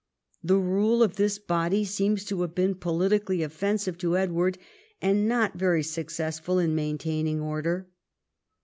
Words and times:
The 0.43 0.57
rule 0.57 1.03
of 1.03 1.17
this 1.17 1.37
body 1.37 1.85
seems 1.85 2.25
to 2.25 2.41
have 2.41 2.55
been 2.55 2.73
politically 2.73 3.43
offensive 3.43 3.99
to 3.99 4.17
Edward, 4.17 4.57
and 4.99 5.27
not 5.27 5.57
very 5.59 5.83
successful 5.83 6.57
in 6.57 6.73
maintaining 6.73 7.39
order. 7.39 7.87